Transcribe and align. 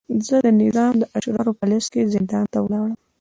زه 0.27 0.35
د 0.45 0.47
نظام 0.63 0.93
د 0.99 1.03
اشرارو 1.17 1.57
په 1.59 1.65
لست 1.71 1.87
کې 1.93 2.09
زندان 2.13 2.45
ته 2.53 2.57
ولاړم. 2.63 2.93